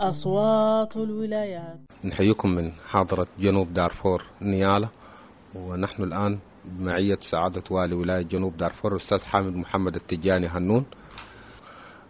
[0.00, 1.80] أصوات الولايات.
[2.04, 4.88] نحييكم من حاضرة جنوب دارفور نيالا
[5.54, 10.84] ونحن الآن بمعية سعادة والي ولاية جنوب دارفور الأستاذ حامد محمد التجاني هنون.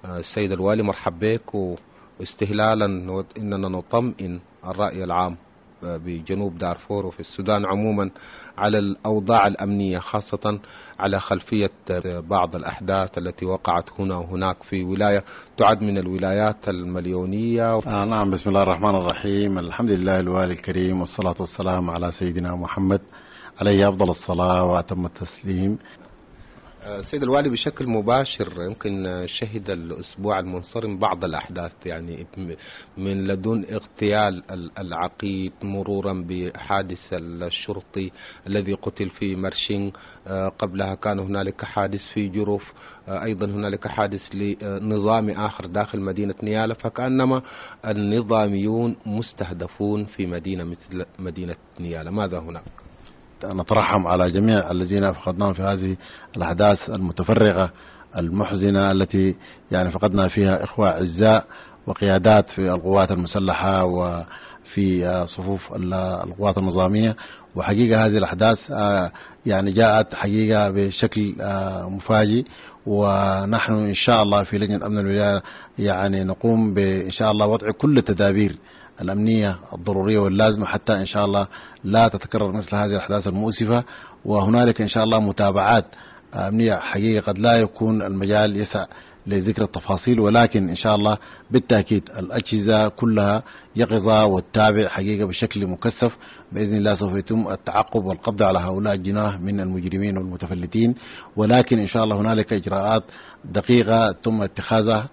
[0.04, 2.86] السيد الوالي مرحب بك واستهلالا
[3.38, 5.36] إننا نطمئن الرأي العام.
[5.82, 8.10] بجنوب دارفور وفي السودان عموما
[8.58, 10.60] على الأوضاع الأمنية خاصة
[10.98, 11.70] على خلفية
[12.20, 15.24] بعض الأحداث التي وقعت هنا وهناك في ولاية
[15.56, 17.78] تعد من الولايات المليونية.
[17.86, 19.58] آه نعم بسم الله الرحمن الرحيم.
[19.58, 23.00] الحمد لله الوالي الكريم والصلاة والسلام على سيدنا محمد
[23.60, 25.78] عليه أفضل الصلاة وأتم التسليم.
[27.10, 32.26] سيد الوالي بشكل مباشر يمكن شهد الأسبوع المنصرم بعض الأحداث يعني
[32.96, 34.42] من لدن اغتيال
[34.78, 38.10] العقيد مرورا بحادث الشرطي
[38.46, 39.92] الذي قتل في مرشين
[40.58, 42.72] قبلها كان هنالك حادث في جروف.
[43.08, 47.42] أيضا هنالك حادث لنظام آخر داخل مدينة نيالا فكأنما
[47.86, 52.10] النظاميون مستهدفون في مدينة مثل مدينة نيالا.
[52.10, 52.89] ماذا هناك؟
[53.44, 55.96] نترحم على جميع الذين فقدناهم في هذه
[56.36, 57.70] الأحداث المتفرغة
[58.16, 59.36] المحزنة التي
[59.70, 61.44] يعني فقدنا فيها إخوة أعزاء
[61.86, 63.84] وقيادات في القوات المسلحة
[64.70, 65.72] وفي صفوف
[66.24, 67.16] القوات النظامية.
[67.56, 68.58] وحقيقة هذه الأحداث
[69.46, 71.34] يعني جاءت حقيقة بشكل
[71.90, 72.44] مفاجئ.
[72.86, 75.42] ونحن إن شاء الله في لجنة أمن الولاية
[75.78, 78.56] يعني نقوم بإن شاء الله وضع كل التدابير
[79.00, 81.46] الأمنية الضرورية واللازمة حتى إن شاء الله
[81.84, 83.84] لا تتكرر مثل هذه الأحداث المؤسفة.
[84.24, 85.84] وهنالك إن شاء الله متابعات
[86.34, 86.74] أمنية.
[86.74, 88.86] حقيقة قد لا يكون المجال يسع
[89.26, 91.18] لذكر التفاصيل ولكن إن شاء الله
[91.50, 93.42] بالتأكيد الأجهزة كلها
[93.76, 96.16] يقظة وتتابع حقيقة بشكل مكثف.
[96.52, 100.94] بإذن الله سوف يتم التعقب والقبض على هؤلاء الجناه من المجرمين والمتفلتين.
[101.36, 103.02] ولكن إن شاء الله هنالك إجراءات
[103.44, 105.08] دقيقة تم اتخاذها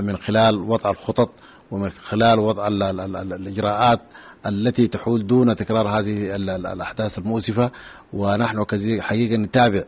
[0.00, 1.30] من خلال وضع الخطط
[1.70, 4.00] ومن خلال وضع ال ال ال الإجراءات
[4.46, 7.70] التي تحول دون تكرار هذه الأحداث المؤسفة
[8.12, 8.64] ونحن
[9.00, 9.82] حقيقة نتابع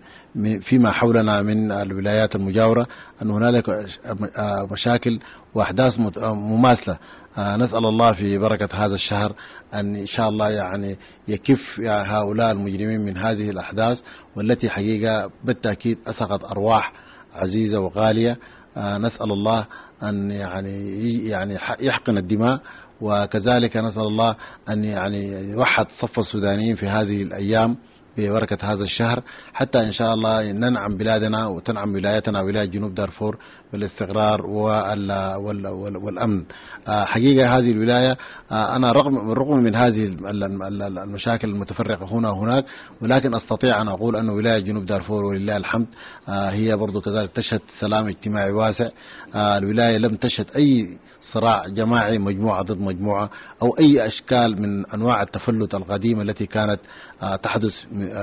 [0.60, 2.86] فيما حولنا من الولايات المجاورة
[3.22, 3.86] أن هنالك
[4.70, 5.18] مشاكل
[5.54, 6.98] وأحداث مماثلة.
[7.38, 9.32] نسأل الله في بركة هذا الشهر
[9.74, 10.96] أن إن شاء الله يعني
[11.28, 14.00] يكف هؤلاء المجرمين من هذه الأحداث
[14.36, 16.92] والتي حقيقة بالتأكيد أسقط أرواح
[17.34, 18.38] عزيزة وغالية.
[18.76, 19.66] نسأل الله
[20.02, 22.60] أن يعني يعني يحقن الدماء
[23.00, 24.36] وكذلك نسأل الله
[24.68, 27.76] أن يعني يوحد صف السودانيين في هذه الأيام.
[28.18, 29.22] ببركة هذا الشهر.
[29.52, 33.38] حتى إن شاء الله ننعم بلادنا وتنعم ولايتنا ولاية جنوب دارفور
[33.72, 34.46] بالاستقرار
[36.00, 36.44] والأمن.
[36.88, 38.16] حقيقة هذه الولاية
[38.52, 40.16] أنا رغم بالرغم من هذه
[41.04, 42.64] المشاكل المتفرقة هنا وهناك
[43.02, 45.86] ولكن أستطيع أن أقول أن ولاية جنوب دارفور ولله الحمد
[46.28, 48.88] هي برضو كذلك تشهد سلام اجتماعي واسع.
[49.34, 50.98] الولاية لم تشهد أي
[51.32, 53.30] صراع جماعي مجموعة ضد مجموعة
[53.62, 56.80] أو أي أشكال من أنواع التفلت القديمة التي كانت
[57.42, 57.74] تحدث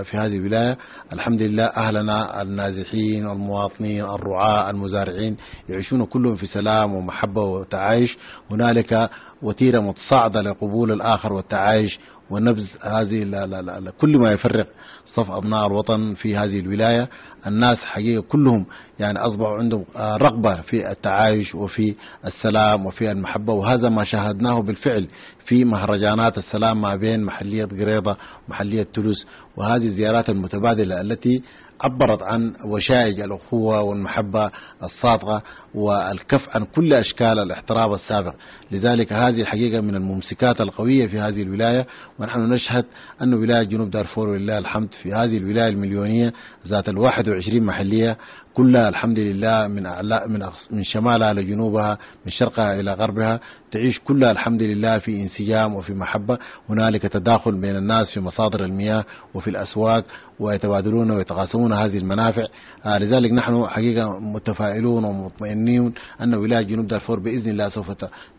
[0.03, 0.77] في هذه الولاية.
[1.13, 5.37] الحمد لله أهلنا النازحين والمواطنين الرعاة المزارعين
[5.69, 8.17] يعيشون كلهم في سلام ومحبة وتعايش.
[8.51, 9.09] هنالك
[9.41, 11.99] وتيرة متصاعدة لقبول الآخر والتعايش
[12.29, 14.67] ونبذ هذه لا لا لا كل ما يفرق
[15.05, 17.09] صف أبناء الوطن في هذه الولاية.
[17.47, 18.65] الناس حقيقة كلهم
[18.99, 21.95] يعني أصبحوا عندهم رغبة في التعايش وفي
[22.25, 25.07] السلام وفي المحبة وهذا ما شاهدناه بالفعل
[25.45, 29.27] في مهرجانات السلام ما بين محلية قريضة ومحلية تولوس
[29.57, 31.41] وهذه الزيارات المتبادلة التي
[31.81, 34.51] عبرت عن وشائج الأخوة والمحبة
[34.83, 35.43] الصادقة
[35.75, 38.33] والكف عن كل أشكال الاحتراب السابق.
[38.71, 41.87] لذلك هذه حقيقة من الممسكات القوية في هذه الولاية
[42.19, 42.85] ونحن نشهد
[43.21, 46.33] أن ولاية جنوب دارفور ولله الحمد في هذه الولاية المليونية
[46.67, 48.17] ذات الواحد وعشرين محلية
[48.57, 53.39] كلها الحمد لله من أعلى من من شمالها لجنوبها من شرقها إلى غربها
[53.71, 56.37] تعيش كلها الحمد لله في انسجام وفي محبة.
[56.69, 60.03] هنالك تداخل بين الناس في مصادر المياه وفي الأسواق
[60.39, 62.45] ويتبادلون ويتقاسمون هذه المنافع.
[62.85, 67.91] آه لذلك نحن حقيقة متفائلون ومطمئنين أن ولاية جنوب دارفور بإذن الله سوف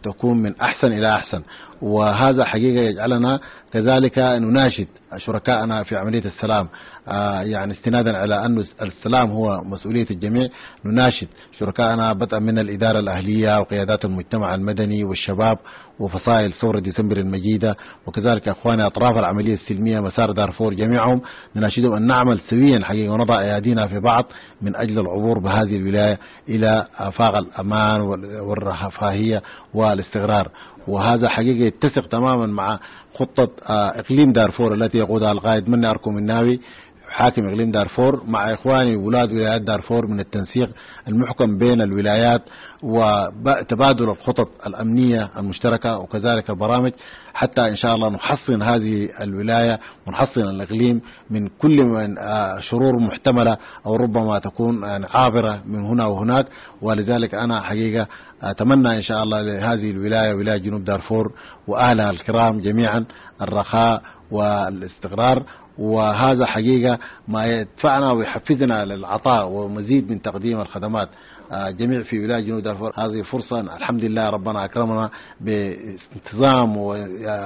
[0.02, 1.42] تكون من أحسن إلى أحسن.
[1.82, 3.40] وهذا حقيقة يجعلنا
[3.72, 4.86] كذلك نناشد
[5.16, 6.68] شركائنا في عملية السلام.
[7.08, 10.48] آه، يعني استنادا على أن السلام هو مسؤولية الجميع.
[10.84, 11.28] نناشد
[11.58, 15.58] شركائنا بدءا من الإدارة الأهلية وقيادات المجتمع المدني والشباب
[15.98, 17.76] وفصائل ثورة ديسمبر المجيدة.
[18.06, 21.20] وكذلك أخواني أطراف العملية السلمية مسار دارفور جميعهم.
[21.56, 24.24] نناشدهم أن نعمل سويا حقيقة ونضع أيادينا في بعض
[24.62, 26.18] من أجل العبور بهذه الولاية
[26.48, 28.00] إلى آفاق الأمان
[28.40, 29.42] والرفاهية
[29.74, 30.50] والاستقرار.
[30.88, 32.78] وهذا حقيقة يتسق تماما مع
[33.14, 36.60] خطة آه، إقليم دارفور التي يقودها القائد مني أركم الناوي
[37.08, 40.70] حاكم إقليم دارفور مع إخواني ولاد ولايات دارفور من التنسيق
[41.08, 42.42] المحكم بين الولايات
[42.82, 46.92] وتبادل الخطط الأمنية المشتركة وكذلك البرامج
[47.34, 51.00] حتى إن شاء الله نحصن هذه الولاية ونحصن الإقليم
[51.30, 53.56] من كل من آه، شرور محتملة
[53.86, 56.46] أو ربما تكون يعني عابرة من هنا وهناك.
[56.82, 58.06] ولذلك أنا حقيقة
[58.42, 61.32] أتمنى إن شاء الله لهذه الولاية ولاية جنوب دارفور
[61.66, 63.04] وأهلها الكرام جميعا
[63.42, 65.44] الرخاء والاستقرار
[65.78, 66.98] وهذا حقيقة
[67.28, 71.08] ما يدفعنا ويحفزنا للعطاء ومزيد من تقديم الخدمات.
[71.52, 73.60] آه، جميع في ولاية جنوب دارفور هذه فرصة.
[73.60, 75.10] الحمد لله ربنا أكرمنا
[75.40, 76.76] بانتظام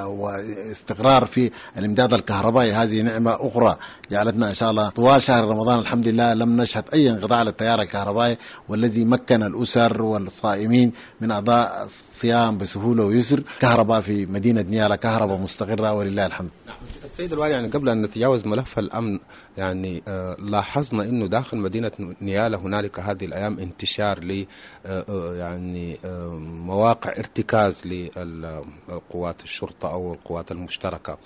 [0.07, 2.73] واستقرار في الإمداد الكهربائي.
[2.73, 3.77] هذه نعمة أخرى
[4.11, 8.37] جعلتنا إن شاء الله طوال شهر رمضان الحمد لله لم نشهد أي انقطاع للتيار الكهربائي
[8.69, 11.89] والذي مكن الأسر والصائمين من أداء
[12.23, 16.77] الصيام بسهولة ويسر كهرباء في مدينة نيالا كهرباء مستقرة ولله الحمد نعم.
[17.05, 19.19] السيد الوالي يعني قبل أن نتجاوز ملف الأمن
[19.59, 21.91] يعني آه لاحظنا أنه داخل مدينة
[22.21, 24.47] نيالا هنالك هذه الأيام انتشار ل
[24.87, 26.29] آه, آه، يعني آه
[26.67, 31.19] مواقع ارتكاز لقوات الشرطة أو القوات المشتركة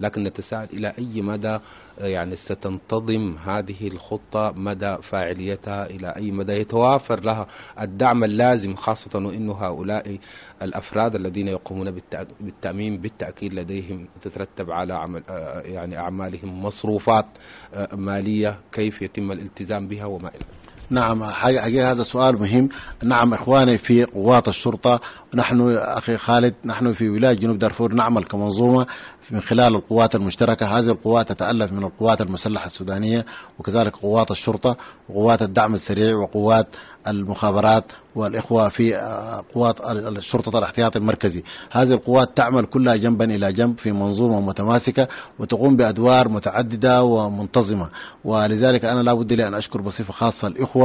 [0.00, 1.58] لكن نتساءل إلى أي مدى
[1.98, 7.46] يعني ستنتظم هذه الخطة مدى فاعليتها إلى أي مدى يتوافر لها
[7.80, 10.18] الدعم اللازم خاصة وأنه هؤلاء
[10.62, 12.00] الأفراد الذين يقومون
[12.40, 15.22] بالتأمين بالتأكيد لديهم تترتب على عمل
[15.64, 17.26] يعني أعمالهم مصروفات
[17.74, 20.44] آه، مالية كيف يتم الالتزام بها وما إلى
[20.92, 22.68] نعم حقيقة هذا سؤال مهم.
[23.02, 25.00] نعم إخواني في قوات الشرطة
[25.34, 28.86] نحن أخي خالد نحن في ولاية جنوب دارفور نعمل كمنظومة
[29.30, 30.78] من خلال القوات المشتركة.
[30.78, 33.24] هذه القوات تتألف من القوات المسلحة السودانية
[33.58, 34.76] وكذلك قوات الشرطة
[35.08, 36.66] وقوات الدعم السريع وقوات
[37.06, 37.84] المخابرات
[38.14, 41.42] والإخوة في آه، قوات الشرطة الاحتياطي المركزي.
[41.70, 45.08] هذه القوات تعمل كلها جنبا إلى جنب في منظومة متماسكة
[45.38, 47.88] وتقوم بأدوار متعددة ومنتظمة.
[48.24, 50.81] ولذلك أنا لا بد لي أن أشكر بصفة خاصة الإخوة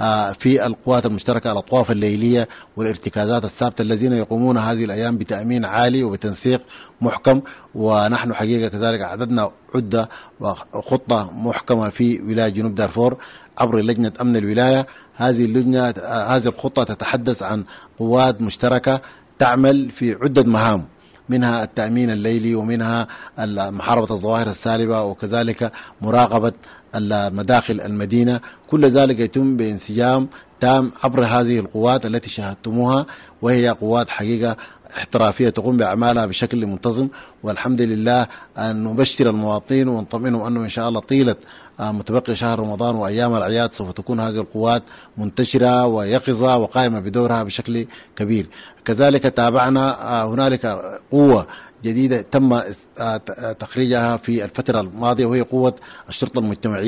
[0.00, 6.62] آه، في القوات المشتركة الأطواف الليلية والارتكازات الثابتة الذين يقومون هذه الأيام بتأمين عالي وبتنسيق
[7.00, 7.42] محكم
[7.74, 10.08] ونحن حقيقة كذلك عددنا عدة
[10.40, 13.16] وخطة محكمة في ولاية جنوب دارفور
[13.58, 14.86] عبر لجنة أمن الولاية.
[15.16, 17.64] هذه اللجنة هذه الخطة تتحدث عن
[17.98, 19.00] قوات مشتركة
[19.38, 20.84] تعمل في عدة مهام
[21.28, 23.06] منها التأمين الليلي ومنها
[23.70, 25.72] محاربة الظواهر السالبة وكذلك
[26.02, 26.52] مراقبة
[27.32, 28.40] مداخل المدينة.
[28.70, 30.28] كل ذلك يتم بانسجام
[30.60, 33.06] تام عبر هذه القوات التي شاهدتموها
[33.42, 34.56] وهي قوات حقيقة
[34.96, 37.08] احترافية تقوم بأعمالها بشكل منتظم.
[37.42, 38.26] والحمد لله
[38.58, 41.36] أن نبشر المواطنين ونطمئنهم أنه إن شاء الله طيلة
[41.80, 44.82] آه، متبقي شهر رمضان وأيام الأعياد سوف تكون هذه القوات
[45.16, 47.86] منتشرة ويقظة وقائمة بدورها بشكل
[48.16, 48.46] كبير.
[48.84, 50.66] كذلك تابعنا آه، هنالك
[51.10, 51.46] قوة
[51.84, 52.52] جديدة تم
[52.98, 55.74] آه، تخريجها في الفترة الماضية وهي قوة
[56.08, 56.79] الشرطة المجتمعية.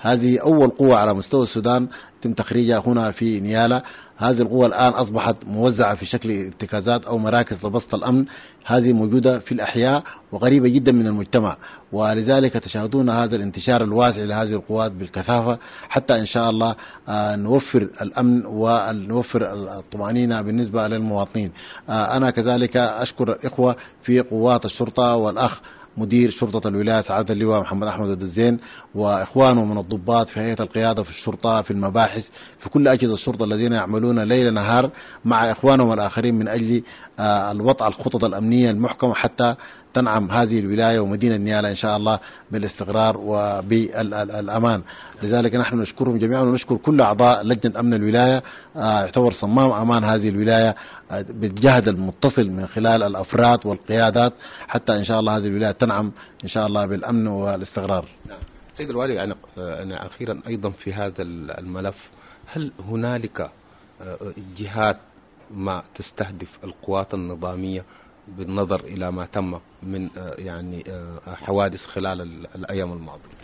[0.00, 1.88] هذه أول قوة على مستوى السودان
[2.22, 3.82] تم تخريجها هنا في نيالا.
[4.16, 8.24] هذه القوة الآن أصبحت موزعة في شكل ارتكازات أو مراكز لبسط الأمن.
[8.64, 10.02] هذه موجودة في الأحياء
[10.32, 11.56] وقريبة جدا من المجتمع.
[11.92, 16.76] ولذلك تشاهدون هذا الانتشار الواسع لهذه القوات بالكثافة حتى إن شاء الله
[17.08, 21.52] آه، نوفر الأمن ونوفر الطمأنينة بالنسبة للمواطنين.
[21.88, 25.60] آه، أنا كذلك أشكر الإخوة في قوات الشرطة والأخ
[25.96, 28.58] مدير شرطة الولاية سعادة اللواء محمد أحمد الدزين
[28.94, 32.28] وإخوانه من الضباط في هيئة القيادة في الشرطة في المباحث
[32.58, 34.90] في كل أجهزة الشرطة الذين يعملون ليل نهار
[35.24, 36.82] مع إخوانهم الآخرين من أجل
[37.18, 39.54] آه، الوضع الخطط الأمنية المحكمة حتى
[39.94, 42.18] تنعم هذه الولاية ومدينة نيالا إن شاء الله
[42.50, 44.82] بالاستقرار وبالأمان.
[45.22, 48.42] لذلك نحن نشكرهم جميعا ونشكر كل أعضاء لجنة أمن الولاية
[48.76, 50.74] آه، يعتبر صمام أمان هذه الولاية
[51.10, 54.32] آه، بالجهد المتصل من خلال الأفراد والقيادات
[54.68, 56.12] حتى إن شاء الله هذه الولاية تنعم
[56.44, 58.04] إن شاء الله بالأمن والاستقرار.
[58.28, 58.38] نعم.
[58.76, 61.96] سيد الوالي يعني أنا أخيرا أيضا في هذا الملف
[62.46, 63.50] هل هنالك
[64.56, 64.96] جهات
[65.50, 67.84] ما تستهدف القوات النظامية
[68.28, 73.40] بالنظر إلى ما تم من آه، يعني آه، حوادث خلال الأيام الماضية؟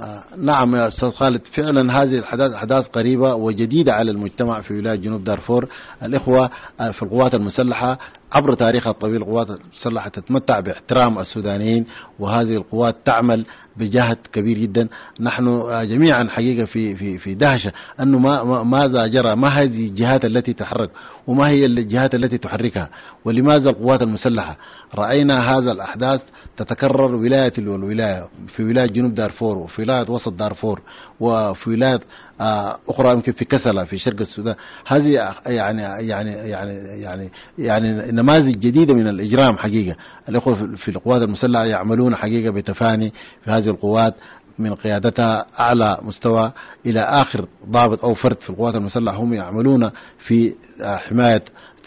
[0.00, 4.94] آه نعم يا أستاذ خالد فعلا هذه الحداث أحداث قريبة وجديدة على المجتمع في ولاية
[4.94, 5.68] جنوب دارفور.
[6.02, 7.98] الإخوة آه في القوات المسلحة
[8.32, 11.86] عبر تاريخها الطويل القوات المسلحة تتمتع باحترام السودانيين
[12.18, 14.88] وهذه القوات تعمل بجهد كبير جدا.
[15.20, 15.44] نحن
[15.88, 20.90] جميعا حقيقة في في في دهشة أنه ما ماذا جرى ما هذه الجهات التي تحرك
[21.26, 22.90] وما هي الجهات التي تحركها
[23.24, 24.56] ولماذا القوات المسلحة؟
[24.94, 26.20] رأينا هذا الأحداث
[26.56, 30.82] تتكرر ولاية والولاية في ولاية جنوب دارفور وفي ولاية وسط دارفور
[31.20, 32.00] وفي ولايات
[32.40, 34.54] آه، أخرى يمكن في كسلة في شرق السودان.
[34.86, 36.30] هذه يعني يعني يعني
[37.02, 39.96] يعني يعني نماذج جديدة من الإجرام حقيقة.
[40.28, 43.12] الأخوة في القوات المسلحة يعملون حقيقة بتفاني
[43.44, 44.14] في هذه القوات
[44.58, 46.52] من قيادتها أعلى مستوى
[46.86, 49.16] إلى آخر ضابط أو فرد في القوات المسلحة.
[49.16, 49.90] هم يعملون
[50.26, 50.96] في آه،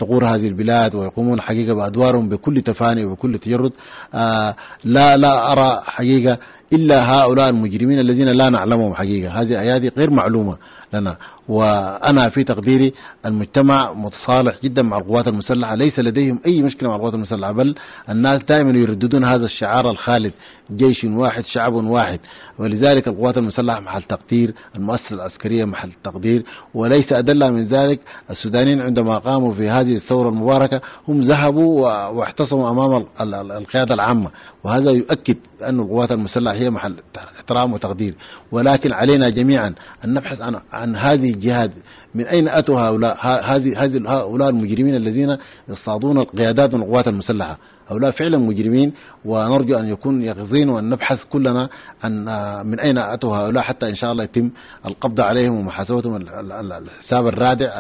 [0.01, 3.72] ثغور هذه البلاد ويقومون حقيقة بأدوارهم بكل تفاني وبكل تجرد.
[4.13, 6.38] آه لا لا أرى حقيقة
[6.74, 9.41] إلا هؤلاء المجرمين الذين لا نعلمهم حقيقة.
[9.41, 10.58] هذه هذه غير معلومة
[10.93, 11.17] لنا.
[11.48, 12.93] وأنا في تقديري
[13.25, 15.75] المجتمع متصالح جدا مع القوات المسلحة.
[15.75, 17.75] ليس لديهم أي مشكلة مع القوات المسلحة بل
[18.10, 20.34] الناس دائما يرددون هذا الشعار الخالد
[20.75, 22.20] جيش واحد شعب واحد.
[22.60, 26.43] ولذلك القوات المسلحة محل تقدير المؤسسة العسكرية محل تقدير.
[26.74, 33.05] وليس أدل من ذلك السودانيين عندما قاموا في هذه الثورة المباركة هم ذهبوا واحتصموا أمام
[33.51, 34.29] القيادة العامة.
[34.63, 36.95] وهذا يؤكد أن القوات المسلحة هي محل
[37.38, 38.15] احترام وتقدير.
[38.51, 39.74] ولكن علينا جميعا
[40.05, 41.71] أن نبحث عن, عن هذه الجهاد.
[42.15, 45.38] من أين أتوا هؤلاء؟ هذه هذه هؤلاء المجرمين الذين
[45.69, 47.57] يصطادون القيادات من القوات المسلحة؟
[47.91, 48.93] هؤلاء فعلا مجرمين
[49.25, 51.69] ونرجو أن يكون يقظين وأن نبحث كلنا
[52.03, 52.25] عن
[52.65, 54.50] من أين أتوا هؤلاء حتى إن شاء الله يتم
[54.86, 57.79] القبض عليهم ومحاسبتهم الحساب الرادع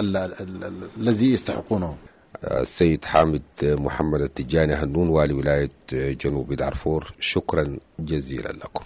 [0.97, 1.95] الذي يستحقونه.
[2.43, 8.85] السيد حامد محمد التجاني هنون والي ولاية جنوب دارفور شكرا جزيلا لكم.